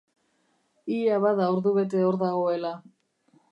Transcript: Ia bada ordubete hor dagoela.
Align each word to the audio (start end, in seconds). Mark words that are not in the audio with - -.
Ia 0.95 1.19
bada 1.27 1.51
ordubete 1.57 2.03
hor 2.07 2.19
dagoela. 2.25 2.75